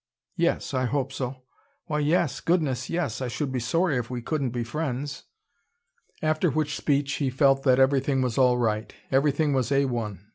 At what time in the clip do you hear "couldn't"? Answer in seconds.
4.19-4.49